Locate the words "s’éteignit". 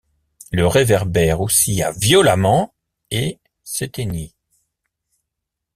3.63-4.33